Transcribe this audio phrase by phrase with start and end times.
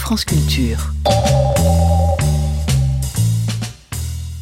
[0.00, 0.92] France Culture.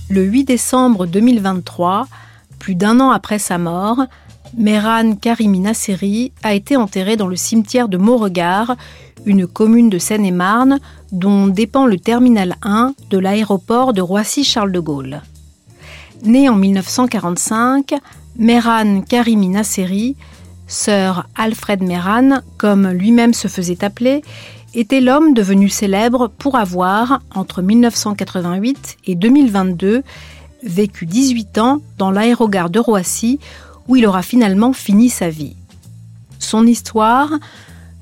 [0.09, 2.07] Le 8 décembre 2023,
[2.61, 4.05] plus d'un an après sa mort,
[4.57, 8.77] Mehran Karimi Nasseri a été enterré dans le cimetière de Mauregard,
[9.27, 10.79] une commune de Seine-et-Marne
[11.11, 15.23] dont dépend le terminal 1 de l'aéroport de Roissy-Charles de Gaulle.
[16.23, 17.95] Né en 1945,
[18.37, 20.17] Mehran Karimi Nasseri,
[20.69, 24.23] sœur Alfred Mehran, comme lui-même se faisait appeler,
[24.75, 30.03] était l'homme devenu célèbre pour avoir, entre 1988 et 2022,
[30.63, 33.39] vécu 18 ans dans l'aérogare de Roissy,
[33.87, 35.57] où il aura finalement fini sa vie.
[36.39, 37.31] Son histoire,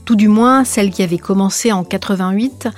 [0.05, 2.69] tout du moins celle qui avait commencé en 88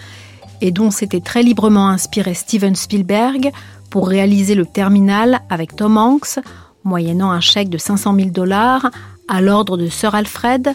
[0.60, 3.52] et dont s'était très librement inspiré Steven Spielberg
[3.90, 6.40] pour réaliser le terminal avec Tom Hanks,
[6.84, 8.90] moyennant un chèque de 500 000 dollars
[9.29, 10.74] à l'ordre de Sir Alfred,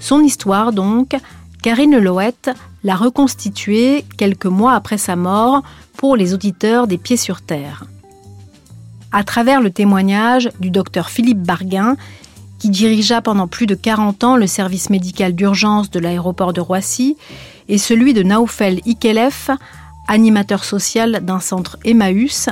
[0.00, 1.16] son histoire donc,
[1.64, 2.50] Karine Loët
[2.82, 5.62] l'a reconstituée quelques mois après sa mort
[5.96, 7.84] pour les auditeurs des Pieds sur Terre.
[9.12, 11.96] À travers le témoignage du docteur Philippe Barguin,
[12.58, 17.16] qui dirigea pendant plus de 40 ans le service médical d'urgence de l'aéroport de Roissy,
[17.70, 19.48] et celui de Naoufel Ikelef,
[20.06, 22.50] animateur social d'un centre Emmaüs,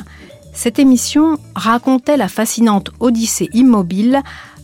[0.55, 4.23] cette émission racontait la fascinante odyssée immobile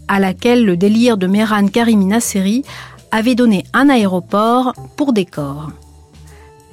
[0.09, 2.65] à laquelle le délire de Mehran Karimi Nasseri
[3.11, 5.71] avait donné un aéroport pour décor.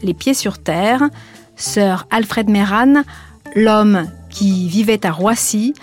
[0.02, 1.03] Les pieds sur terre,
[1.55, 3.03] Sir Alfred Mehran,
[3.55, 5.73] l'homme qui vivait à Roissy,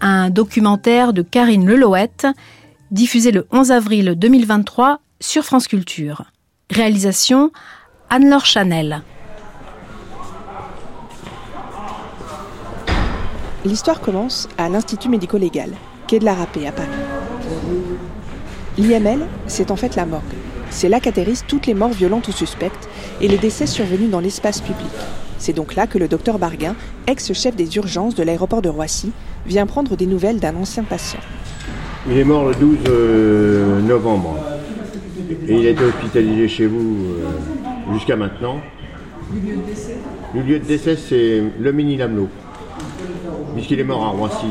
[0.00, 2.26] un documentaire de Karine Lelouette,
[2.90, 6.24] diffusé le 11 avril 2023 sur France Culture.
[6.70, 7.52] Réalisation
[8.08, 9.02] Anne-Laure Chanel.
[13.64, 15.70] L'histoire commence à l'Institut médico-légal,
[16.06, 16.88] quai de la Rapée à Paris.
[18.78, 20.22] L'IML, c'est en fait la morgue.
[20.70, 22.88] C'est là qu'atterrissent toutes les morts violentes ou suspectes
[23.20, 24.90] et les décès survenus dans l'espace public.
[25.38, 26.76] C'est donc là que le docteur Barguin,
[27.06, 29.10] ex-chef des urgences de l'aéroport de Roissy,
[29.46, 31.18] vient prendre des nouvelles d'un ancien patient.
[32.08, 34.36] Il est mort le 12 euh, novembre.
[35.48, 38.60] Et il a été hospitalisé chez vous euh, jusqu'à maintenant.
[40.34, 42.28] Le lieu de décès c'est le mini lamelot.
[43.54, 44.46] Puisqu'il est mort à Roissy,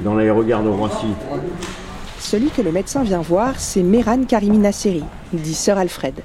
[0.00, 1.06] dans l'aérogare de Roissy.
[2.30, 5.02] Celui que le médecin vient voir, c'est Mehran Karimi Nasseri,
[5.32, 6.20] dit Sir Alfred.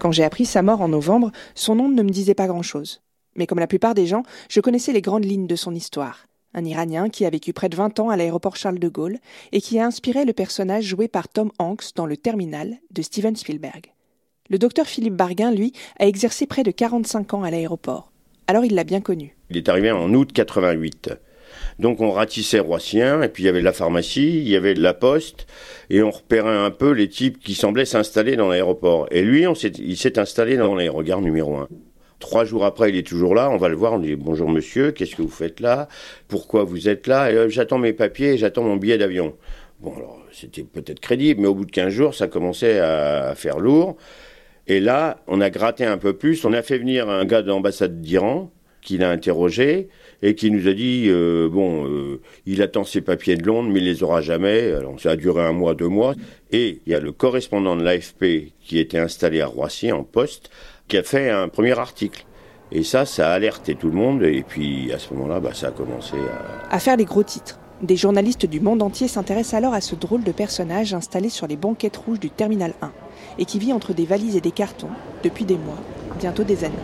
[0.00, 3.00] Quand j'ai appris sa mort en novembre, son nom ne me disait pas grand-chose.
[3.36, 6.26] Mais comme la plupart des gens, je connaissais les grandes lignes de son histoire.
[6.54, 9.18] Un Iranien qui a vécu près de 20 ans à l'aéroport Charles de Gaulle
[9.52, 13.36] et qui a inspiré le personnage joué par Tom Hanks dans Le Terminal de Steven
[13.36, 13.92] Spielberg.
[14.48, 18.10] Le docteur Philippe Barguin, lui, a exercé près de 45 ans à l'aéroport.
[18.48, 19.36] Alors il l'a bien connu.
[19.50, 21.10] Il est arrivé en août 88.
[21.80, 24.92] Donc on ratissait Roissien, et puis il y avait la pharmacie, il y avait la
[24.92, 25.46] poste,
[25.88, 29.06] et on repérait un peu les types qui semblaient s'installer dans l'aéroport.
[29.10, 29.46] Et lui,
[29.78, 31.68] il s'est installé dans l'aérogare numéro 1.
[32.18, 33.48] Trois jours après, il est toujours là.
[33.48, 33.94] On va le voir.
[33.94, 35.88] On dit bonjour monsieur, qu'est-ce que vous faites là?
[36.28, 37.28] Pourquoi vous êtes là?
[37.30, 39.34] Euh, J'attends mes papiers, j'attends mon billet d'avion.
[39.80, 43.58] Bon, alors c'était peut-être crédible, mais au bout de 15 jours, ça commençait à, faire
[43.58, 43.96] lourd.
[44.66, 46.44] Et là, on a gratté un peu plus.
[46.44, 48.52] On a fait venir un gars de l'ambassade d'Iran
[48.82, 49.88] qui l'a interrogé
[50.22, 53.80] et qui nous a dit euh, bon, euh, il attend ses papiers de Londres, mais
[53.80, 54.72] il les aura jamais.
[54.72, 56.14] Alors ça a duré un mois, deux mois.
[56.52, 60.50] Et il y a le correspondant de l'AFP qui était installé à Roissy en poste
[60.88, 62.26] qui a fait un premier article.
[62.72, 64.22] Et ça, ça a alerté tout le monde.
[64.22, 66.74] Et puis à ce moment-là, bah, ça a commencé à...
[66.74, 67.58] à faire les gros titres.
[67.82, 71.56] Des journalistes du monde entier s'intéressent alors à ce drôle de personnage installé sur les
[71.56, 72.92] banquettes rouges du Terminal 1
[73.38, 74.90] et qui vit entre des valises et des cartons
[75.24, 75.78] depuis des mois,
[76.18, 76.74] bientôt des années.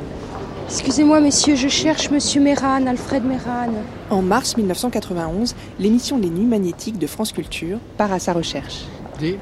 [0.69, 3.71] Excusez-moi, messieurs, je cherche Monsieur Mehran, Alfred Mehran.
[4.11, 8.85] En mars 1991, l'émission Les Nuits Magnétiques de France Culture part à sa recherche.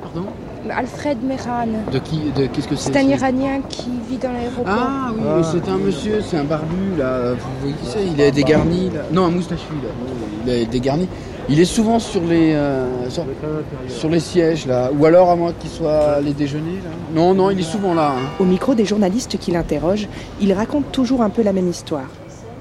[0.03, 0.27] pardon?
[0.71, 1.67] Alfred Mehran.
[1.91, 2.93] De qui de, Qu'est-ce que c'est?
[2.93, 4.67] C'est un Iranien qui vit dans l'aéroport.
[4.67, 5.51] Ah oui, ah.
[5.51, 7.33] c'est un monsieur, c'est un barbu là.
[7.33, 9.01] Vous voyez qui c'est Il est dégarni là.
[9.11, 9.91] Non, un moustachu là.
[10.45, 11.09] Il est dégarni.
[11.51, 13.11] Il est souvent sur les, euh,
[13.89, 16.91] sur, les sièges là, ou alors à moins qu'il soit les déjeuners là.
[17.15, 18.15] Non, non, il est souvent là.
[18.17, 18.31] Hein.
[18.41, 20.09] Au micro des journalistes qui l'interrogent,
[20.41, 22.09] il raconte toujours un peu la même histoire.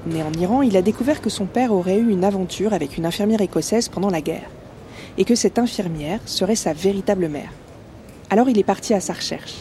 [0.06, 3.06] Mais en Iran, il a découvert que son père aurait eu une aventure avec une
[3.06, 4.50] infirmière écossaise pendant la guerre,
[5.16, 7.52] et que cette infirmière serait sa véritable mère.
[8.28, 9.54] Alors il est parti à sa recherche,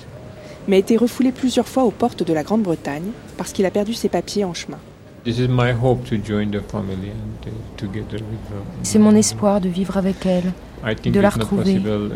[0.68, 3.94] mais a été refoulé plusieurs fois aux portes de la Grande-Bretagne parce qu'il a perdu
[3.94, 4.80] ses papiers en chemin.
[8.84, 10.52] C'est mon espoir de vivre avec elle,
[11.06, 11.76] de la retrouver.
[11.76, 12.10] Uh,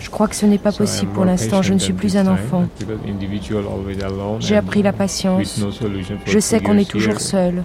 [0.00, 2.66] je crois que ce n'est pas possible pour l'instant, je ne suis plus un enfant.
[4.40, 5.64] J'ai appris la patience.
[6.26, 7.62] Je sais qu'on est toujours seul.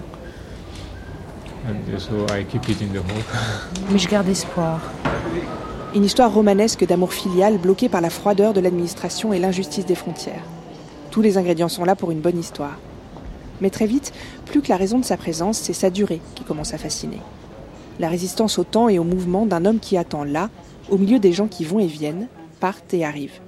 [3.92, 4.80] Mais je garde espoir.
[5.94, 10.42] Une histoire romanesque d'amour filial bloqué par la froideur de l'administration et l'injustice des frontières.
[11.10, 12.78] Tous les ingrédients sont là pour une bonne histoire.
[13.60, 14.12] Mais très vite,
[14.46, 17.20] plus que la raison de sa présence, c'est sa durée qui commence à fasciner.
[17.98, 20.50] La résistance au temps et au mouvement d'un homme qui attend là,
[20.88, 22.28] au milieu des gens qui vont et viennent,
[22.58, 23.40] partent et arrivent.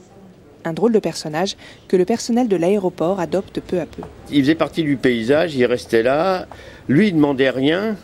[0.64, 1.56] Un drôle de personnage
[1.88, 4.03] que le personnel de l'aéroport adopte peu à peu.
[4.31, 6.47] Il faisait partie du paysage, il restait là.
[6.88, 7.97] Lui, il demandait rien,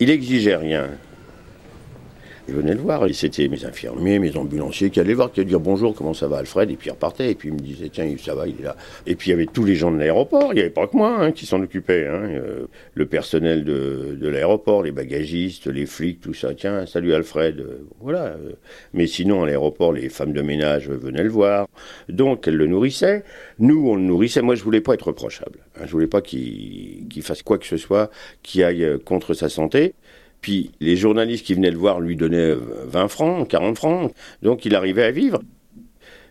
[0.00, 0.88] il exigeait rien.
[2.48, 5.60] Je venais le voir, c'était mes infirmiers, mes ambulanciers qui allaient voir, qui allaient dire
[5.60, 6.70] bonjour, comment ça va Alfred?
[6.72, 8.76] Et puis ils repartaient, et puis ils me disaient tiens, ça va, il est là.
[9.06, 10.96] Et puis il y avait tous les gens de l'aéroport, il n'y avait pas que
[10.96, 12.08] moi hein, qui s'en occupaient.
[12.08, 12.24] Hein.
[12.30, 16.52] Euh, le personnel de, de l'aéroport, les bagagistes, les flics, tout ça.
[16.54, 17.60] Tiens, salut Alfred.
[17.60, 18.34] Euh, voilà.
[18.92, 21.68] Mais sinon, à l'aéroport, les femmes de ménage venaient le voir.
[22.08, 23.22] Donc elles le nourrissaient.
[23.60, 24.42] Nous, on le nourrissait.
[24.42, 25.60] Moi, je voulais pas être reprochable.
[25.76, 25.84] Hein.
[25.86, 28.10] Je voulais pas qu'il fasse quoi que ce soit
[28.42, 29.94] qui aille euh, contre sa santé.
[30.42, 34.12] Puis les journalistes qui venaient le voir lui donnaient 20 francs, 40 francs.
[34.42, 35.40] Donc il arrivait à vivre.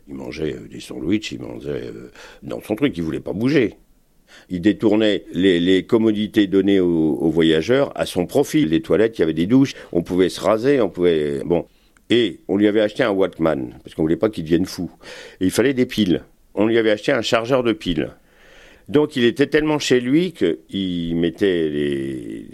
[0.07, 2.11] Il mangeait euh, des sandwichs, il mangeait euh,
[2.43, 3.77] dans son truc, il voulait pas bouger.
[4.49, 8.65] Il détournait les, commodités données aux, voyageurs à son profit.
[8.65, 11.41] Les toilettes, il y avait des douches, on pouvait se raser, on pouvait...
[11.43, 11.65] Bon.
[12.09, 14.89] Et on lui avait acheté un Walkman, parce qu'on voulait pas qu'il devienne fou.
[15.41, 16.23] Il fallait des piles.
[16.53, 18.11] On lui avait acheté un chargeur de piles.
[18.89, 21.69] Donc il était tellement chez lui qu'il mettait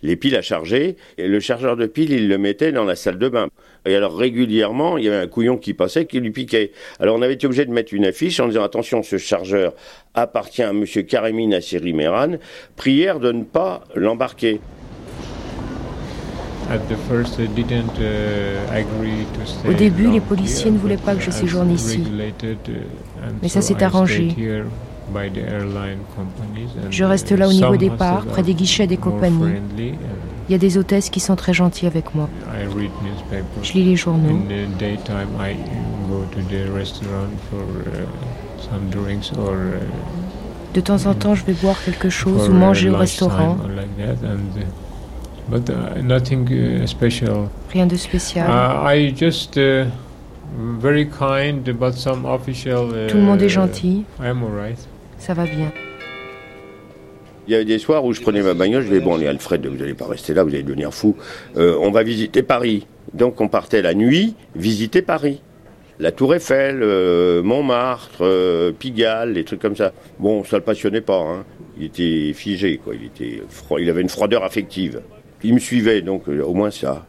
[0.02, 3.18] les, piles à charger, et le chargeur de piles, il le mettait dans la salle
[3.18, 3.48] de bain.
[3.86, 6.72] Et alors régulièrement, il y avait un couillon qui passait qui lui piquait.
[7.00, 9.74] Alors on avait été obligé de mettre une affiche en disant attention, ce chargeur
[10.14, 10.86] appartient à M.
[10.86, 12.38] Karimi Nassiri Meran,
[12.76, 14.60] prière de ne pas l'embarquer.
[19.68, 22.04] Au début, les policiers ne voulaient pas que je séjourne ici.
[23.42, 24.36] Mais ça s'est arrangé.
[26.90, 29.54] Je reste là au niveau départ, près des guichets des compagnies.
[30.50, 32.30] Il y a des hôtesses qui sont très gentilles avec moi.
[33.64, 34.40] Je lis les journaux.
[40.74, 43.58] De temps en temps, je vais boire quelque chose ou manger au restaurant.
[45.50, 45.68] Uh, uh,
[47.72, 48.50] Rien de spécial.
[48.50, 49.14] Uh,
[53.10, 54.04] Tout le monde est gentil
[55.18, 55.72] ça va bien.
[57.48, 59.66] Il y avait des soirs où je prenais ma bagnole, je disais, bon, allez, Alfred,
[59.66, 61.16] vous n'allez pas rester là, vous allez devenir fou.
[61.56, 62.88] Euh, on va visiter Paris.
[63.14, 65.42] Donc on partait la nuit visiter Paris.
[66.00, 69.94] La Tour Eiffel, euh, Montmartre, euh, Pigalle, les trucs comme ça.
[70.20, 71.20] Bon, ça le passionnait pas.
[71.20, 71.46] Hein.
[71.80, 72.94] Il était figé, quoi.
[72.96, 73.42] Il, était
[73.80, 75.02] il avait une froideur affective.
[75.44, 77.08] Il me suivait, donc au moins ça.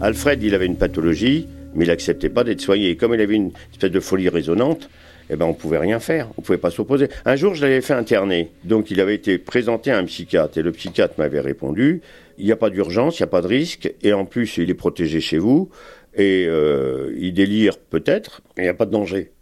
[0.00, 2.90] Alfred, il avait une pathologie, mais il n'acceptait pas d'être soigné.
[2.90, 4.90] Et comme il avait une espèce de folie résonante,
[5.30, 7.08] eh ben, on pouvait rien faire, on pouvait pas s'opposer.
[7.24, 8.50] Un jour, je l'avais fait interner.
[8.64, 10.58] Donc, il avait été présenté à un psychiatre.
[10.58, 12.02] Et le psychiatre m'avait répondu,
[12.38, 13.92] il n'y a pas d'urgence, il n'y a pas de risque.
[14.02, 15.70] Et en plus, il est protégé chez vous.
[16.14, 19.32] Et euh, il délire peut-être, mais il n'y a pas de danger.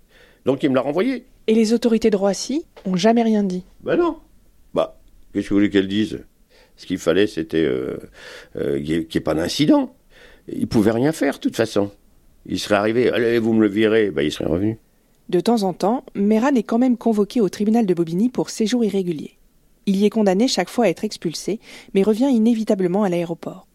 [0.47, 1.25] Donc, il me l'a renvoyé.
[1.47, 4.19] Et les autorités de Roissy ont jamais rien dit Ben non.
[4.73, 4.99] Bah,
[5.33, 6.21] qu'est-ce que vous voulez qu'elles disent?
[6.77, 7.99] Ce qu'il fallait, c'était euh,
[8.57, 9.95] euh, qu'il n'y ait pas d'incident
[10.49, 11.91] il pouvait rien faire de toute façon.
[12.47, 14.79] Il serait arrivé, allez, vous me le virez, ben, il serait revenu.
[15.31, 18.85] De temps en temps, Meran est quand même convoqué au tribunal de Bobigny pour séjour
[18.85, 19.39] irrégulier.
[19.87, 21.61] Il y est condamné chaque fois à être expulsé,
[21.95, 23.67] mais revient inévitablement à l'aéroport.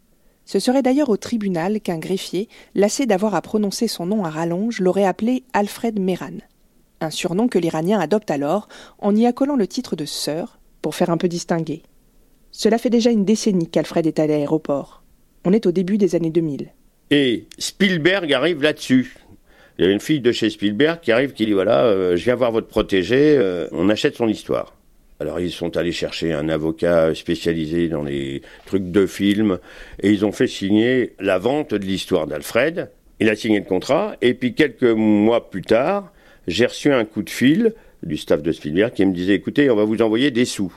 [0.46, 4.80] Ce serait d'ailleurs au tribunal qu'un greffier, lassé d'avoir à prononcer son nom à rallonge,
[4.80, 6.38] l'aurait appelé Alfred Meran.
[7.02, 8.68] Un surnom que l'Iranien adopte alors
[9.00, 11.84] en y accolant le titre de sœur, pour faire un peu distinguer.
[12.52, 15.04] Cela fait déjà une décennie qu'Alfred est à l'aéroport.
[15.46, 16.70] On est au début des années 2000.
[17.12, 19.16] Et Spielberg arrive là-dessus.
[19.78, 22.24] Il y a une fille de chez Spielberg qui arrive, qui dit voilà, euh, je
[22.26, 24.76] viens voir votre protégé, euh, on achète son histoire.
[25.22, 29.60] Alors ils sont allés chercher un avocat spécialisé dans les trucs de films
[30.02, 32.90] et ils ont fait signer la vente de l'histoire d'Alfred.
[33.20, 36.12] Il a signé le contrat et puis quelques mois plus tard,
[36.48, 39.76] j'ai reçu un coup de fil du staff de Spielberg qui me disait écoutez, on
[39.76, 40.74] va vous envoyer des sous.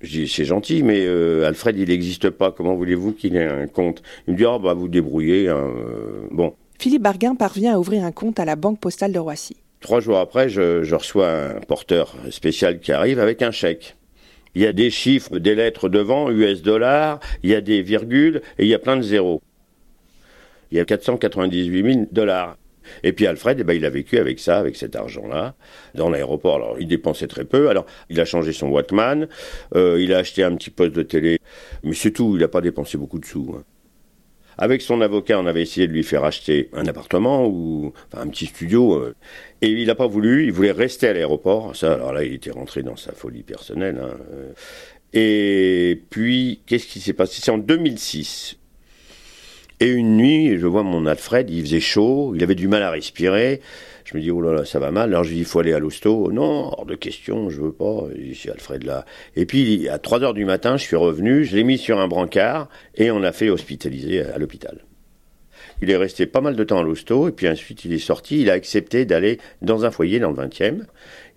[0.00, 2.52] Je dis, c'est gentil, mais euh, Alfred, il n'existe pas.
[2.52, 4.02] Comment voulez-vous qu'il ait un compte?
[4.26, 5.48] Il me dit, oh, bah, vous débrouillez.
[5.48, 6.54] Hein, euh, bon.
[6.78, 9.56] Philippe Barguin parvient à ouvrir un compte à la Banque postale de Roissy.
[9.80, 13.96] Trois jours après, je, reçois un porteur spécial qui arrive avec un chèque.
[14.54, 18.42] Il y a des chiffres, des lettres devant, US dollars, il y a des virgules
[18.58, 19.40] et il y a plein de zéros.
[20.70, 22.56] Il y a 498 000 dollars.
[23.02, 25.54] Et puis Alfred, eh ben, il a vécu avec ça, avec cet argent-là,
[25.94, 26.56] dans l'aéroport.
[26.56, 27.68] Alors, il dépensait très peu.
[27.68, 29.26] Alors, il a changé son Walkman,
[29.74, 31.38] euh, il a acheté un petit poste de télé,
[31.82, 32.36] mais c'est tout.
[32.36, 33.54] Il n'a pas dépensé beaucoup de sous.
[33.56, 33.64] Hein.
[34.60, 38.46] Avec son avocat, on avait essayé de lui faire acheter un appartement ou un petit
[38.46, 38.94] studio.
[38.94, 39.14] Euh,
[39.62, 41.76] et il n'a pas voulu, il voulait rester à l'aéroport.
[41.76, 44.00] Ça, alors là, il était rentré dans sa folie personnelle.
[44.02, 44.16] Hein.
[45.12, 47.40] Et puis, qu'est-ce qui s'est passé?
[47.40, 48.57] C'est en 2006.
[49.80, 52.90] Et une nuit, je vois mon Alfred, il faisait chaud, il avait du mal à
[52.90, 53.60] respirer.
[54.04, 55.10] Je me dis, oh là là, ça va mal.
[55.10, 56.32] Alors je lui dis, il faut aller à l'hosto.
[56.32, 58.06] Non, hors de question, je veux pas.
[58.18, 59.04] Ici, Alfred là.
[59.36, 62.08] Et puis, à 3 heures du matin, je suis revenu, je l'ai mis sur un
[62.08, 64.84] brancard et on l'a fait hospitaliser à l'hôpital.
[65.80, 68.40] Il est resté pas mal de temps à l'hosto et puis ensuite il est sorti.
[68.40, 70.80] Il a accepté d'aller dans un foyer dans le 20e.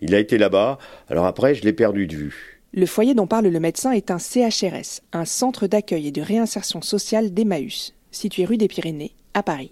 [0.01, 0.79] Il a été là-bas.
[1.09, 2.61] Alors après, je l'ai perdu de vue.
[2.73, 6.81] Le foyer dont parle le médecin est un CHRS, un centre d'accueil et de réinsertion
[6.81, 9.71] sociale d'Emmaüs, situé rue des Pyrénées, à Paris.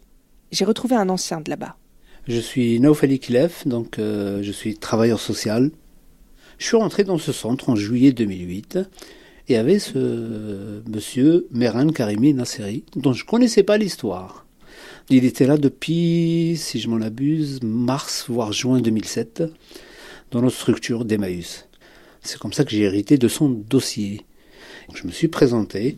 [0.51, 1.75] J'ai retrouvé un ancien de là-bas.
[2.27, 5.71] Je suis Naofali Kilef, donc euh, je suis travailleur social.
[6.57, 8.79] Je suis rentré dans ce centre en juillet 2008
[9.47, 14.45] et avait ce monsieur Meran Karimi Nasseri, dont je ne connaissais pas l'histoire.
[15.09, 19.43] Il était là depuis, si je m'en abuse, mars voire juin 2007,
[20.31, 21.67] dans notre structure d'Emmaüs.
[22.21, 24.21] C'est comme ça que j'ai hérité de son dossier.
[24.93, 25.97] Je me suis présenté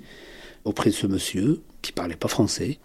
[0.64, 2.80] auprès de ce monsieur qui parlait pas français.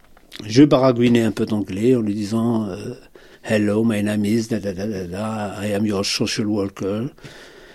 [0.44, 2.94] Je baragouinais un peu d'anglais en lui disant euh,
[3.42, 7.08] Hello, my name is da, da, da, I am your social worker.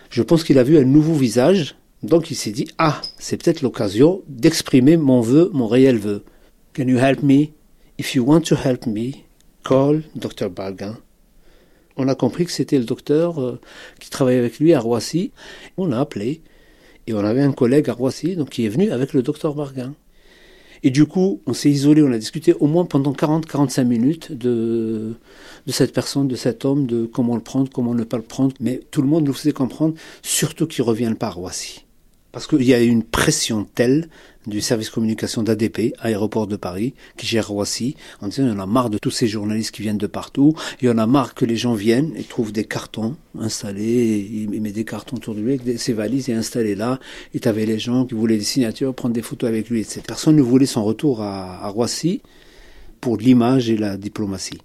[0.10, 3.62] Je pense qu'il a vu un nouveau visage, donc il s'est dit Ah, c'est peut-être
[3.62, 6.24] l'occasion d'exprimer mon vœu, mon réel vœu.
[6.76, 7.50] Can you help me?
[7.98, 9.12] If you want to help me,
[9.64, 10.50] call Dr.
[10.50, 10.98] Balgan.
[11.98, 13.60] On a compris que c'était le docteur euh,
[14.00, 15.32] qui travaillait avec lui à Roissy.
[15.78, 16.42] On l'a appelé
[17.08, 19.94] et on avait un collègue à Roissy donc qui est venu avec le docteur Barguin.
[20.84, 25.14] Et du coup, on s'est isolé, on a discuté au moins pendant 40-45 minutes de,
[25.68, 28.54] cette personne, de cet homme, de comment le prendre, comment ne pas le prendre.
[28.60, 31.86] Mais tout le monde nous faisait comprendre, surtout qu'il ne revienne pas à.
[32.32, 34.10] Parce qu'il y a une pression telle
[34.48, 38.60] du service communication d'ADP, Aéroport de Paris, qui gère Roissy, en disant il y en
[38.60, 41.36] a marre de tous ces journalistes qui viennent de partout, il y en a marre
[41.36, 45.42] que les gens viennent et trouvent des cartons installés, il met des cartons autour de
[45.42, 47.00] lui avec ses valises et installés là,
[47.34, 50.02] et tu avais les gens qui voulaient des signatures, prendre des photos avec lui, etc.
[50.08, 52.22] Personne ne voulait son retour à Roissy
[53.00, 54.60] pour l'image et la diplomatie.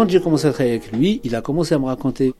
[0.00, 2.32] Quand j'ai commencé à travailler avec lui, il a commencé à me raconter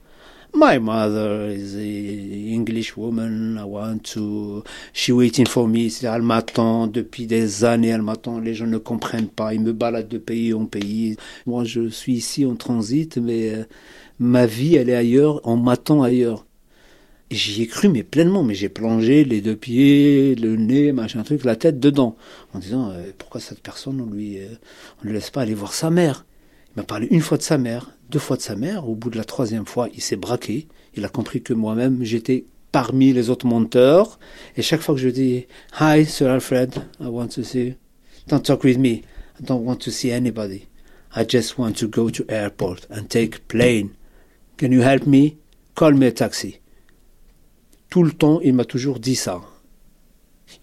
[0.55, 3.55] My mother is an English woman.
[3.61, 4.63] I want to.
[4.93, 5.89] She waiting for me.
[6.01, 7.89] Elle m'attend depuis des années.
[7.89, 8.39] Elle m'attend.
[8.39, 9.53] Les gens ne comprennent pas.
[9.53, 11.17] Ils me baladent de pays en pays.
[11.45, 13.63] Moi, je suis ici en transit, mais euh,
[14.17, 15.39] ma vie, elle est ailleurs.
[15.43, 16.47] On m'attend ailleurs.
[17.29, 18.41] J'y ai cru, mais pleinement.
[18.41, 22.15] Mais j'ai plongé les deux pieds, le nez, machin truc, la tête dedans,
[22.55, 24.47] en disant euh, pourquoi cette personne, on lui, euh,
[25.03, 26.25] on ne laisse pas aller voir sa mère?
[26.71, 28.87] Il m'a parlé une fois de sa mère, deux fois de sa mère.
[28.87, 30.67] Au bout de la troisième fois, il s'est braqué.
[30.95, 34.19] Il a compris que moi-même, j'étais parmi les autres monteurs.
[34.55, 35.47] Et chaque fois que je dis
[35.81, 37.73] Hi, Sir Alfred, I want to see you.
[38.27, 39.01] Don't talk with me.
[39.39, 40.67] I don't want to see anybody.
[41.13, 43.89] I just want to go to airport and take plane.
[44.57, 45.37] Can you help me?
[45.75, 46.61] Call me a taxi.
[47.89, 49.41] Tout le temps, il m'a toujours dit ça.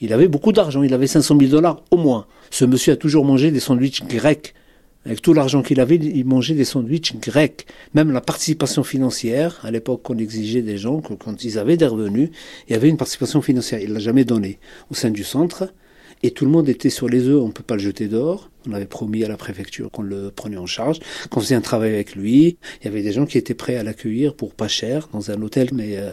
[0.01, 2.27] Il avait beaucoup d'argent, il avait 500 000 dollars au moins.
[2.51, 4.55] Ce monsieur a toujours mangé des sandwichs grecs
[5.05, 7.67] avec tout l'argent qu'il avait, il mangeait des sandwichs grecs.
[7.95, 11.87] Même la participation financière, à l'époque on exigeait des gens que quand ils avaient des
[11.87, 12.31] revenus,
[12.69, 13.81] il y avait une participation financière.
[13.81, 14.59] Il l'a jamais donnée
[14.91, 15.73] au sein du centre.
[16.23, 18.51] Et tout le monde était sur les œufs, on ne peut pas le jeter dehors.
[18.69, 20.99] On avait promis à la préfecture qu'on le prenait en charge,
[21.31, 22.59] qu'on faisait un travail avec lui.
[22.81, 25.41] Il y avait des gens qui étaient prêts à l'accueillir pour pas cher dans un
[25.43, 26.11] hôtel, mais euh,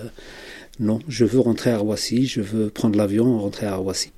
[0.79, 4.11] non, je veux rentrer à Roissy, je veux prendre l'avion, rentrer à Roissy.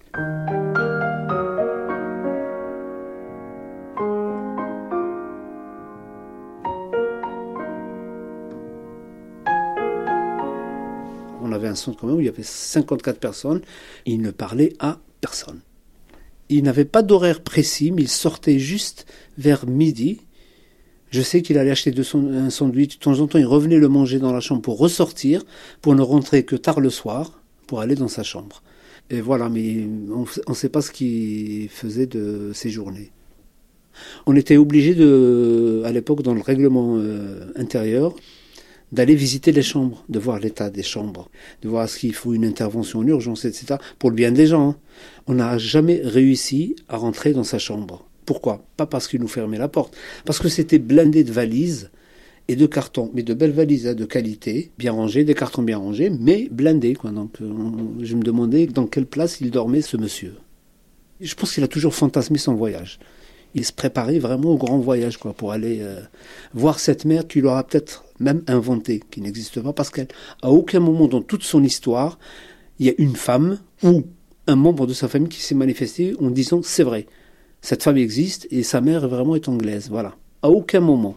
[11.65, 13.61] Un centre même où il y avait 54 personnes.
[14.05, 15.61] Il ne parlait à personne.
[16.49, 19.05] Il n'avait pas d'horaire précis, mais il sortait juste
[19.37, 20.21] vers midi.
[21.09, 22.99] Je sais qu'il allait acheter un sandwich.
[22.99, 25.43] De temps en temps, il revenait le manger dans la chambre pour ressortir,
[25.81, 28.61] pour ne rentrer que tard le soir, pour aller dans sa chambre.
[29.09, 33.11] Et voilà, mais on ne sait pas ce qu'il faisait de ces journées.
[34.25, 34.91] On était obligé
[35.85, 38.13] à l'époque, dans le règlement euh, intérieur,
[38.91, 41.29] d'aller visiter les chambres, de voir l'état des chambres,
[41.61, 43.75] de voir ce qu'il faut une intervention en urgence, etc.
[43.99, 44.69] Pour le bien des gens.
[44.69, 44.77] Hein.
[45.27, 48.07] On n'a jamais réussi à rentrer dans sa chambre.
[48.25, 48.65] Pourquoi?
[48.77, 51.89] Pas parce qu'il nous fermait la porte, parce que c'était blindé de valises
[52.47, 55.77] et de cartons, mais de belles valises hein, de qualité, bien rangées, des cartons bien
[55.77, 56.97] rangés, mais blindés.
[57.03, 57.53] Donc, euh,
[58.01, 60.35] je me demandais dans quelle place il dormait ce monsieur.
[61.19, 62.99] Je pense qu'il a toujours fantasmé son voyage.
[63.55, 65.99] Il se préparait vraiment au grand voyage, quoi, pour aller euh,
[66.53, 70.05] voir cette mer qu'il aura peut-être même inventée, qui n'existe pas, parce qu'à
[70.43, 72.19] aucun moment dans toute son histoire,
[72.79, 74.03] il y a une femme ou
[74.47, 77.05] un membre de sa famille qui s'est manifesté en disant c'est vrai,
[77.61, 79.89] cette femme existe et sa mère vraiment est anglaise.
[79.89, 80.13] Voilà.
[80.41, 81.15] À aucun moment.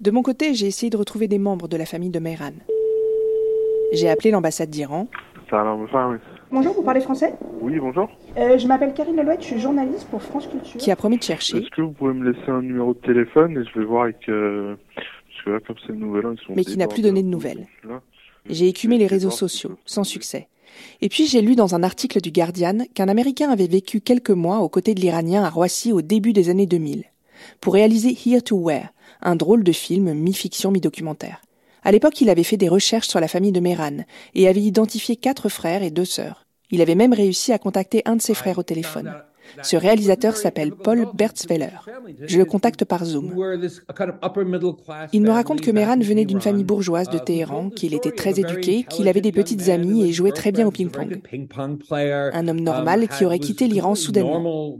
[0.00, 2.52] De mon côté, j'ai essayé de retrouver des membres de la famille de Mehran.
[3.92, 5.06] J'ai appelé l'ambassade d'Iran.
[6.50, 7.34] Bonjour, vous parlez français?
[7.60, 8.08] Oui, bonjour.
[8.36, 10.80] Euh, je m'appelle Karine Lelouette, je suis journaliste pour France Culture.
[10.80, 11.58] Qui a promis de chercher.
[11.58, 14.28] Est-ce que vous pouvez me laisser un numéro de téléphone et je vais voir avec.
[14.28, 14.74] Euh,
[15.44, 16.52] parce que là, comme c'est une nouvelle, ils sont.
[16.54, 17.66] Mais qui n'a plus donné de nouvelles.
[18.48, 20.48] J'ai écumé les réseaux sociaux, sans succès.
[21.00, 24.58] Et puis j'ai lu dans un article du Guardian qu'un Américain avait vécu quelques mois
[24.58, 27.04] aux côtés de l'Iranien à Roissy au début des années 2000,
[27.60, 28.88] pour réaliser Here to Where,
[29.22, 31.42] un drôle de film mi-fiction mi-documentaire.
[31.84, 35.16] À l'époque, il avait fait des recherches sur la famille de Mehran et avait identifié
[35.16, 36.44] quatre frères et deux sœurs.
[36.70, 39.14] Il avait même réussi à contacter un de ses frères au téléphone.
[39.62, 41.84] Ce réalisateur s'appelle Paul Bertzweller.
[42.26, 43.34] Je le contacte par Zoom.
[45.12, 48.84] Il me raconte que Mehran venait d'une famille bourgeoise de Téhéran, qu'il était très éduqué,
[48.88, 51.20] qu'il avait des petites amies et jouait très bien au ping-pong.
[51.90, 54.76] Un homme normal qui aurait quitté l'Iran soudainement.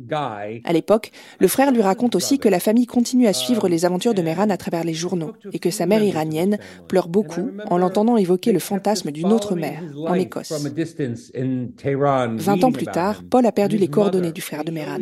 [0.64, 4.14] À l'époque, le frère lui raconte aussi que la famille continue à suivre les aventures
[4.14, 8.16] de Mehran à travers les journaux et que sa mère iranienne pleure beaucoup en l'entendant
[8.16, 10.52] évoquer le fantasme d'une autre mère en Écosse.
[12.36, 14.98] Vingt ans plus tard, Paul a perdu les coordonnées du frère de Mehran.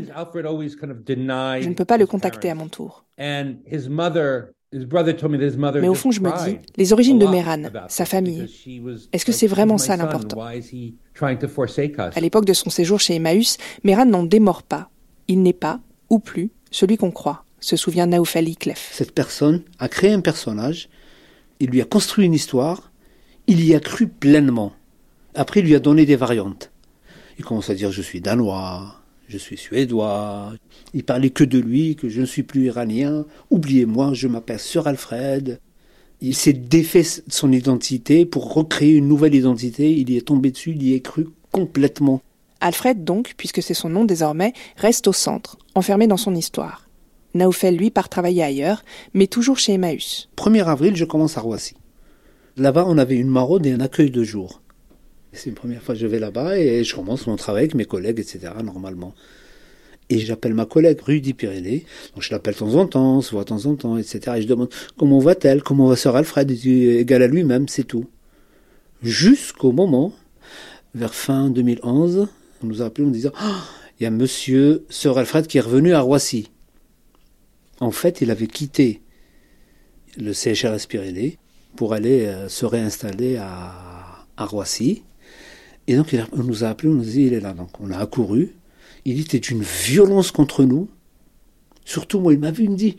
[1.60, 3.04] Je ne peux pas le contacter à mon tour.
[3.18, 3.56] Mais
[5.88, 8.48] au fond, je me dis, les origines de Mehran, sa famille,
[9.12, 14.22] est-ce que c'est vraiment ça l'important À l'époque de son séjour chez Emmaüs, Mehran n'en
[14.22, 14.88] démord pas.
[15.28, 18.90] Il n'est pas, ou plus, celui qu'on croit, se souvient Naoufali Klef.
[18.92, 20.88] Cette personne a créé un personnage,
[21.60, 22.90] il lui a construit une histoire,
[23.46, 24.72] il y a cru pleinement.
[25.34, 26.70] Après, il lui a donné des variantes.
[27.38, 29.01] Il commence à dire je suis danois,
[29.32, 30.52] je suis suédois.
[30.92, 33.24] Il parlait que de lui, que je ne suis plus iranien.
[33.50, 35.58] Oubliez-moi, je m'appelle Sir Alfred.
[36.20, 39.90] Il s'est défait son identité pour recréer une nouvelle identité.
[39.90, 42.20] Il y est tombé dessus, il y est cru complètement.
[42.60, 46.86] Alfred, donc, puisque c'est son nom désormais, reste au centre, enfermé dans son histoire.
[47.32, 50.28] Naoufel, lui, part travailler ailleurs, mais toujours chez Emmaüs.
[50.36, 51.74] 1er avril, je commence à Roissy.
[52.58, 54.60] Là-bas, on avait une maraude et un accueil de jour.
[55.32, 57.86] C'est une première fois que je vais là-bas et je commence mon travail avec mes
[57.86, 59.14] collègues, etc., normalement.
[60.10, 61.86] Et j'appelle ma collègue Rudy Pyrénées.
[62.14, 64.36] Donc je l'appelle de temps en temps, on se voit de temps en temps, etc.
[64.36, 64.68] Et je demande
[64.98, 68.06] comment va-t-elle, comment va Sœur Alfred, égal à lui-même, c'est tout.
[69.02, 70.12] Jusqu'au moment,
[70.94, 72.28] vers fin 2011,
[72.62, 73.64] on nous a appelé en disant ah,
[73.98, 76.50] il y a monsieur Sœur Alfred qui est revenu à Roissy.
[77.80, 79.00] En fait, il avait quitté
[80.18, 81.38] le CHRS Pyrénées
[81.74, 85.04] pour aller euh, se réinstaller à Roissy.
[85.88, 87.52] Et donc, on nous a appelés, on nous a dit, il est là.
[87.52, 88.56] Donc, on a accouru.
[89.04, 90.88] Il était d'une violence contre nous.
[91.84, 92.96] Surtout, moi, il m'a vu, il me dit,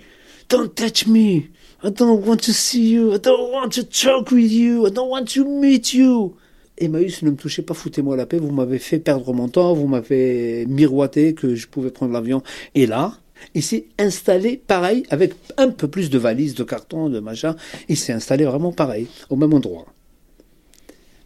[0.50, 1.50] Don't touch me.
[1.84, 3.14] I don't want to see you.
[3.14, 4.86] I don't want to talk with you.
[4.86, 6.36] I don't want to meet you.
[6.78, 8.38] Emmaüs, ne me touchez pas, foutez-moi la paix.
[8.38, 9.74] Vous m'avez fait perdre mon temps.
[9.74, 12.44] Vous m'avez miroité que je pouvais prendre l'avion.
[12.76, 13.18] Et là,
[13.54, 17.56] il s'est installé pareil, avec un peu plus de valises, de cartons, de machin.
[17.90, 19.86] Il s'est installé vraiment pareil, au même endroit.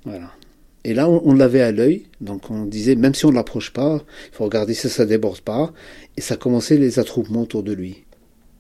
[0.06, 0.32] Voilà.
[0.88, 4.02] Et là, on, l'avait à l'œil, donc on disait, même si on ne l'approche pas,
[4.32, 5.74] il faut regarder si ça déborde pas.
[6.16, 8.06] Et ça commençait les attroupements autour de lui.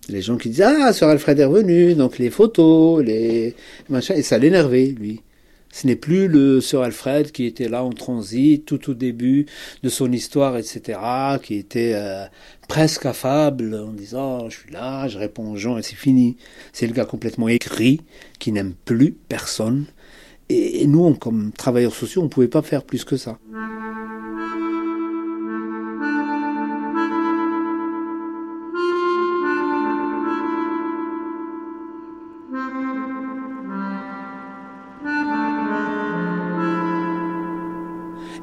[0.09, 3.55] Les gens qui disaient, ah, Sir Alfred est revenu, donc les photos, les
[3.87, 5.21] machins, et ça l'énervait, lui.
[5.71, 9.45] Ce n'est plus le Sir Alfred qui était là en transit tout au début
[9.83, 10.99] de son histoire, etc.,
[11.41, 12.25] qui était euh,
[12.67, 16.35] presque affable en disant je suis là, je réponds aux gens et c'est fini.
[16.73, 18.01] C'est le gars complètement écrit
[18.37, 19.85] qui n'aime plus personne
[20.49, 23.37] et nous, comme travailleurs sociaux, on ne pouvait pas faire plus que ça.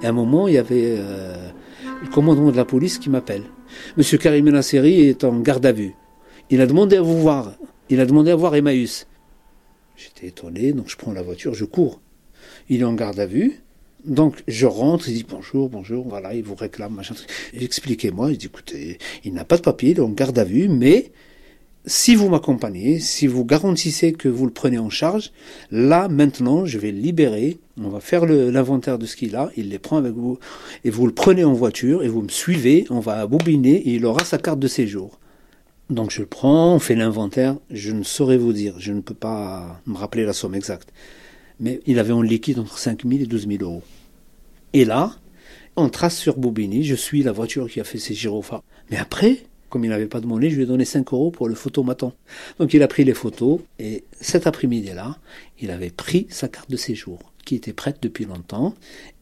[0.05, 1.49] À un moment, il y avait euh,
[2.03, 3.45] le commandant de la police qui m'appelle.
[3.97, 5.95] Monsieur Karim Nasseri est en garde à vue.
[6.51, 7.53] Il a demandé à vous voir.
[7.89, 9.07] Il a demandé à voir Emmaüs.
[9.97, 12.01] J'étais étonné, donc je prends la voiture, je cours.
[12.69, 13.61] Il est en garde à vue.
[14.05, 17.15] Donc je rentre, il dit bonjour, bonjour, voilà, il vous réclame, machin.
[17.55, 20.69] Expliquez-moi, il dit écoutez, il n'a pas de papier, il est en garde à vue,
[20.69, 21.11] mais
[21.87, 25.33] si vous m'accompagnez, si vous garantissez que vous le prenez en charge,
[25.71, 29.71] là maintenant je vais le libérer, on va faire l'inventaire de ce qu'il a, il
[29.71, 30.39] les prend avec vous,
[30.85, 34.05] et vous le prenez en voiture, et vous me suivez, on va bobiner, et il
[34.05, 35.19] aura sa carte de séjour.
[35.91, 39.15] Donc je le prends, on fait l'inventaire, je ne saurais vous dire, je ne peux
[39.15, 40.93] pas me rappeler la somme exacte.
[41.61, 43.83] Mais il avait en liquide entre 5 000 et 12 000 euros.
[44.73, 45.15] Et là,
[45.77, 48.63] on trace sur Bobigny, je suis la voiture qui a fait ses gyrophares.
[48.91, 51.49] Mais après, comme il n'avait pas de monnaie, je lui ai donné 5 euros pour
[51.49, 52.13] le photomaton.
[52.59, 55.19] Donc il a pris les photos et cet après-midi-là,
[55.61, 58.75] il avait pris sa carte de séjour qui était prête depuis longtemps.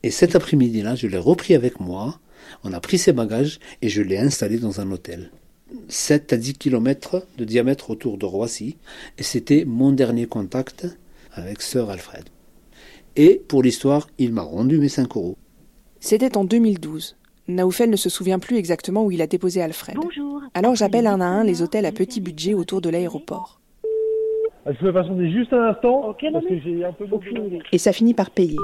[0.04, 2.20] Et cet après-midi-là, je l'ai repris avec moi.
[2.62, 5.30] On a pris ses bagages et je l'ai installé dans un hôtel.
[5.88, 8.76] 7 à 10 km de diamètre autour de Roissy.
[9.18, 10.86] Et c'était mon dernier contact
[11.32, 12.24] avec Sir Alfred.
[13.16, 15.36] Et pour l'histoire, il m'a rendu mes 5 euros.
[16.00, 17.16] C'était en 2012.
[17.48, 19.96] Naoufel ne se souvient plus exactement où il a déposé Alfred.
[19.96, 20.42] Bonjour.
[20.54, 23.60] Alors j'appelle un à un les hôtels à petit budget autour de l'aéroport.
[24.66, 27.06] Je peux patienter juste un instant parce que j'ai un peu
[27.72, 28.58] Et ça finit par payer.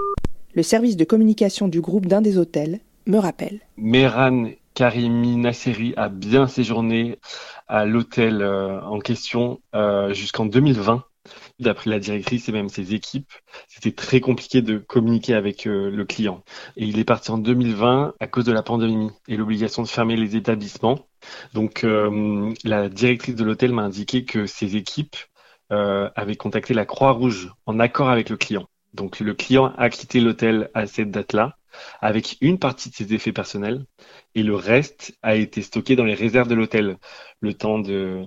[0.54, 3.60] Le service de communication du groupe d'un des hôtels me rappelle.
[3.76, 7.18] Mehran Karimi Nasseri a bien séjourné
[7.66, 11.02] à l'hôtel euh, en question euh, jusqu'en 2020.
[11.58, 13.32] D'après la directrice et même ses équipes,
[13.66, 16.44] c'était très compliqué de communiquer avec euh, le client.
[16.76, 20.14] Et il est parti en 2020 à cause de la pandémie et l'obligation de fermer
[20.14, 21.08] les établissements.
[21.54, 21.84] Donc
[22.62, 25.16] la directrice de l'hôtel m'a indiqué que ses équipes
[25.70, 28.68] avait contacté la Croix-Rouge en accord avec le client.
[28.94, 31.57] Donc le client a quitté l'hôtel à cette date-là
[32.00, 33.84] avec une partie de ses effets personnels
[34.34, 36.98] et le reste a été stocké dans les réserves de l'hôtel
[37.40, 38.24] le temps de,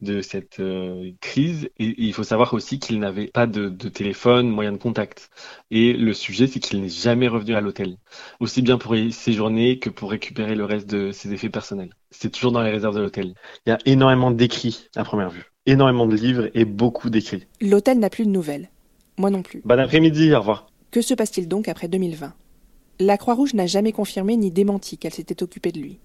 [0.00, 1.70] de cette euh, crise.
[1.78, 5.30] Et, il faut savoir aussi qu'il n'avait pas de, de, téléphone, moyen de contact.
[5.70, 7.96] Et le sujet, c'est qu'il n'est jamais revenu à l'hôtel,
[8.40, 11.94] aussi bien pour y séjourner que pour récupérer le reste de ses effets personnels.
[12.10, 13.34] C'est toujours dans les réserves de l'hôtel.
[13.66, 17.46] Il y a énormément d'écrits à première vue énormément de livres et beaucoup d'écrits.
[17.60, 18.68] L'hôtel n'a plus de nouvelles.
[19.18, 19.62] Moi non plus.
[19.64, 20.66] Bon après-midi, au revoir.
[20.90, 22.34] Que se passe-t-il donc après 2020
[23.04, 25.98] La Croix-Rouge n'a jamais confirmé ni démenti qu'elle s'était occupée de lui.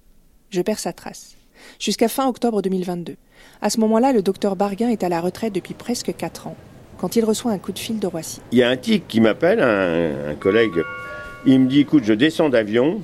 [0.50, 1.36] Je perds sa trace.
[1.80, 3.18] Jusqu'à fin octobre 2022.
[3.62, 6.56] À ce moment-là, le docteur Barguin est à la retraite depuis presque 4 ans,
[6.98, 8.42] quand il reçoit un coup de fil de Roissy.
[8.52, 10.82] Il y a un type qui m'appelle, un, collègue.
[11.46, 13.00] Il me dit écoute, je descends d'avion,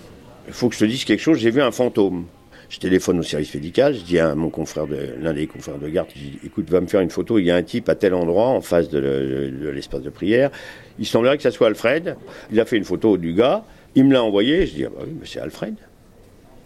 [0.48, 2.26] il faut que je te dise quelque chose, j'ai vu un fantôme.
[2.70, 5.88] Je téléphone au service médical, je dis à mon confrère de l'un des confrères de
[5.88, 6.08] garde,
[6.44, 8.62] écoute, va me faire une photo, il y a un type à tel endroit en
[8.62, 10.50] face de l'espace de, prière.
[10.98, 12.16] Il semblerait que ça soit Alfred.
[12.52, 13.64] Il a fait une photo du gars,
[13.96, 15.76] il me l'a envoyé, je dis ah bah oui, mais c'est Alfred.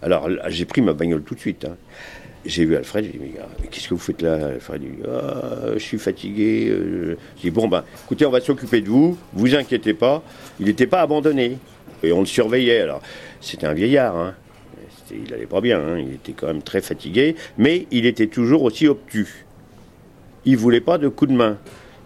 [0.01, 1.65] Alors j'ai pris ma bagnole tout de suite.
[1.65, 1.75] Hein.
[2.45, 4.81] J'ai vu Alfred, j'ai dit mais, qu'est-ce que vous faites là Alfred?
[4.81, 6.67] Dit ah, je suis fatigué.
[6.69, 7.17] Euh.
[7.37, 10.23] Je dis bon ben écoutez, on va s'occuper de vous, vous inquiétez pas.
[10.59, 11.57] Il n'était pas abandonné
[12.03, 12.81] et on le surveillait.
[12.81, 13.01] Alors
[13.41, 14.15] c'était un vieillard.
[14.15, 14.35] Hein
[15.11, 15.99] il allait pas bien, hein.
[15.99, 19.45] il était quand même très fatigué, mais il était toujours aussi obtus.
[20.45, 21.57] Il voulait pas de coup de main.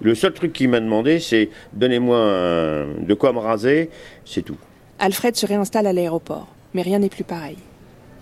[0.02, 3.90] Le seul truc qu'il m'a demandé, c'est donnez-moi de quoi me raser,
[4.26, 4.58] c'est tout.
[5.04, 7.58] Alfred se réinstalle à l'aéroport, mais rien n'est plus pareil.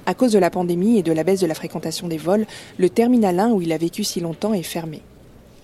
[0.06, 2.46] À cause de la pandémie et de la baisse de la fréquentation des vols,
[2.78, 5.02] le terminal 1 où il a vécu si longtemps est fermé.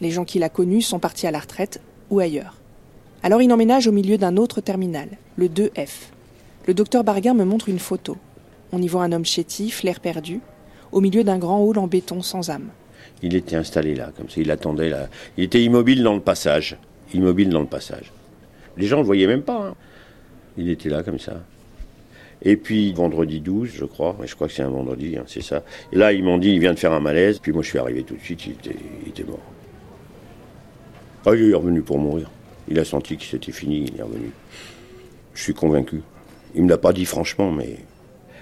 [0.01, 2.57] Les gens qu'il a connus sont partis à la retraite ou ailleurs.
[3.23, 6.09] Alors il emménage au milieu d'un autre terminal, le 2F.
[6.67, 8.17] Le docteur Barguin me montre une photo.
[8.73, 10.41] On y voit un homme chétif, l'air perdu,
[10.91, 12.67] au milieu d'un grand hall en béton sans âme.
[13.21, 15.07] Il était installé là, comme ça, il attendait là.
[15.37, 16.75] Il était immobile dans le passage.
[17.13, 18.11] Immobile dans le passage.
[18.75, 19.67] Les gens ne le voyaient même pas.
[19.67, 19.75] Hein.
[20.57, 21.41] Il était là comme ça.
[22.41, 25.63] Et puis vendredi 12, je crois, je crois que c'est un vendredi, hein, c'est ça.
[25.91, 27.39] Et là, ils m'ont dit, il vient de faire un malaise.
[27.39, 29.39] Puis moi, je suis arrivé tout de suite, il était, il était mort.
[31.25, 32.29] Ah, il est revenu pour mourir.
[32.67, 34.31] Il a senti que c'était fini, il est revenu.
[35.33, 36.01] Je suis convaincu.
[36.55, 37.77] Il me l'a pas dit franchement, mais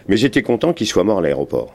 [0.08, 1.74] mais j'étais content qu'il soit mort à l'aéroport.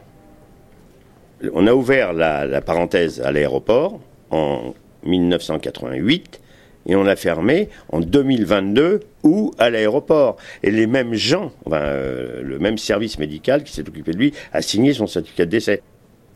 [1.53, 4.75] On a ouvert la, parenthèse à l'aéroport en
[5.05, 6.41] 1988
[6.89, 10.37] et on l'a fermé en 2022 ou à l'aéroport.
[10.63, 14.63] Et les mêmes gens, euh, le même service médical qui s'est occupé de lui, a
[14.63, 15.83] signé son certificat de décès.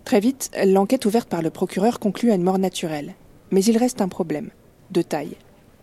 [0.04, 3.14] Très vite, l'enquête ouverte par le procureur conclut à une mort naturelle.
[3.50, 4.50] Mais il reste un problème,
[4.90, 5.36] de taille.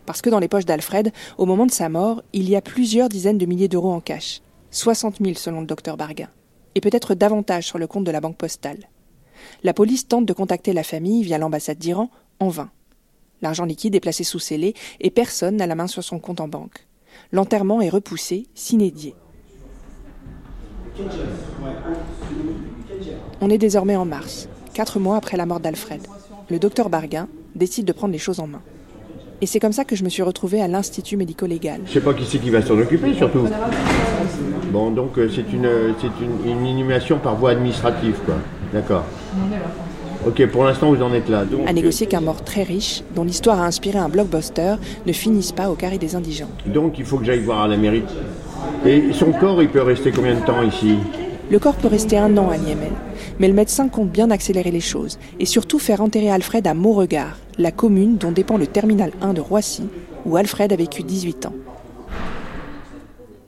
[0.06, 3.10] Parce que dans les poches d'Alfred, au moment de sa mort, il y a plusieurs
[3.10, 4.42] dizaines de milliers d'euros en cash.
[4.72, 6.30] 60 000 selon le docteur Barguin,
[6.76, 8.90] et peut-être davantage sur le compte de la banque postale.
[9.64, 12.70] La police tente de contacter la famille via l'ambassade d'Iran, en vain.
[13.42, 16.48] L'argent liquide est placé sous scellé et personne n'a la main sur son compte en
[16.48, 16.86] banque.
[17.32, 19.16] L'enterrement est repoussé, s'inédié.
[23.42, 26.02] On est désormais en mars, quatre mois après la mort d'Alfred.
[26.50, 28.62] Le docteur Barguin décide de prendre les choses en main.
[29.42, 31.82] Et c'est comme ça que je me suis retrouvée à l'Institut médico-légal.
[31.86, 33.48] Je sais pas qui c'est qui va s'en occuper surtout.
[34.72, 35.70] Bon, donc euh, c'est une,
[36.02, 38.36] c'est une, une, inhumation par voie administrative, quoi.
[38.74, 39.06] D'accord.
[40.30, 41.44] Ok, pour l'instant vous en êtes là.
[41.66, 44.76] À négocier qu'un mort très riche, dont l'histoire a inspiré un blockbuster,
[45.08, 46.52] ne finisse pas au carré des indigents.
[46.68, 48.04] Donc il faut que j'aille voir à la mairie.
[48.86, 50.98] Et son corps, il peut rester combien de temps ici?
[51.50, 52.92] Le corps peut rester un an à l'IML,
[53.40, 57.40] Mais le médecin compte bien accélérer les choses et surtout faire enterrer Alfred à Mauregard,
[57.58, 59.88] la commune dont dépend le terminal 1 de Roissy,
[60.28, 61.56] où Alfred a vécu 18 ans.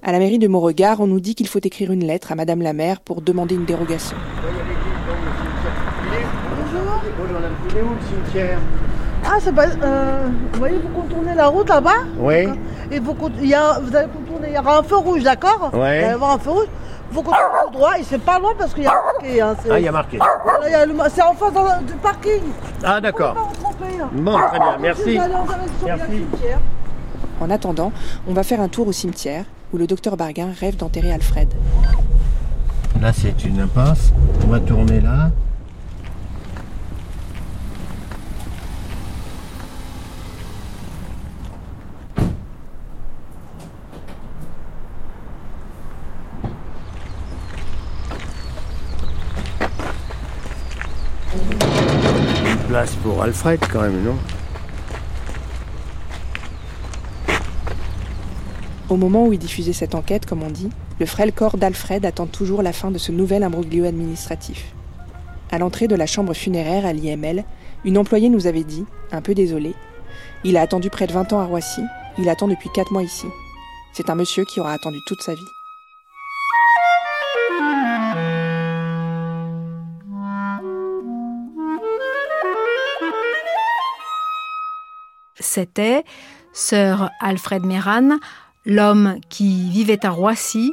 [0.02, 2.63] À la mairie de Mauregard, on nous dit qu'il faut écrire une lettre à Madame
[2.63, 4.17] la maire pour demander une dérogation.
[7.34, 7.52] Madame.
[7.69, 8.60] Il est où le cimetière
[9.26, 9.65] Ah, c'est pas.
[9.65, 12.47] Euh, vous voyez, vous contournez la route là-bas Oui.
[12.91, 15.69] Et vous, il y a, vous allez contourner, il y aura un feu rouge, d'accord
[15.74, 15.80] Oui.
[15.80, 16.67] Il va y avoir un feu rouge.
[17.12, 19.41] Vous continuez tout droit et c'est pas loin parce qu'il y a marqué.
[19.41, 20.19] Hein, ah, il y a marqué.
[21.10, 22.41] c'est en face dans, du parking.
[22.84, 23.36] Ah, d'accord.
[23.38, 24.08] Hein.
[24.13, 25.19] Bon, très bien, merci.
[25.86, 26.26] Merci.
[27.41, 27.91] En attendant,
[28.28, 29.43] on va faire un tour au cimetière
[29.74, 31.50] où le docteur Barguin rêve d'enterrer Alfred.
[33.02, 34.13] Là, c'est une impasse.
[34.45, 35.32] On va tourner là.
[52.71, 54.15] Place pour Alfred quand même, non?
[58.88, 62.27] Au moment où il diffusait cette enquête, comme on dit, le frêle corps d'Alfred attend
[62.27, 64.71] toujours la fin de ce nouvel imbroglio administratif.
[65.51, 67.43] À l'entrée de la chambre funéraire à l'IML,
[67.84, 69.75] une employée nous avait dit, un peu désolée,
[70.45, 71.81] il a attendu près de 20 ans à Roissy,
[72.19, 73.27] il attend depuis 4 mois ici.
[73.91, 75.61] C'est un monsieur qui aura attendu toute sa vie.
[85.52, 86.06] C'était
[86.54, 88.18] Sir Alfred Meran,
[88.66, 90.72] L'homme qui vivait à Roissy,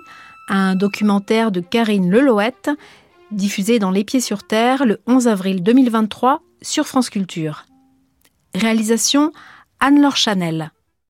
[0.48, 2.70] un documentaire de Karine Leloët,
[3.30, 7.64] diffusé dans Les Pieds sur Terre le 11 avril 2023 sur France Culture.
[8.54, 9.32] Réalisation
[9.80, 10.70] Anne-Laure Chanel.